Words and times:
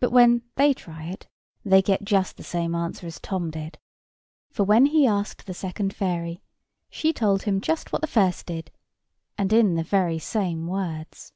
But, 0.00 0.10
when 0.12 0.42
they 0.56 0.74
try 0.74 1.04
it, 1.04 1.26
they 1.64 1.80
get 1.80 2.04
just 2.04 2.36
the 2.36 2.42
same 2.42 2.74
answer 2.74 3.06
as 3.06 3.18
Tom 3.18 3.50
did. 3.50 3.78
For, 4.50 4.64
when 4.64 4.84
he 4.84 5.06
asked 5.06 5.46
the 5.46 5.54
second 5.54 5.94
fairy, 5.94 6.42
she 6.90 7.14
told 7.14 7.44
him 7.44 7.62
just 7.62 7.90
what 7.90 8.02
the 8.02 8.06
first 8.06 8.44
did, 8.44 8.70
and 9.38 9.54
in 9.54 9.74
the 9.74 9.82
very 9.82 10.18
same 10.18 10.66
words. 10.66 11.32